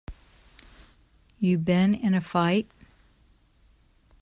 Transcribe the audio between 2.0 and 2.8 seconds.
a fight?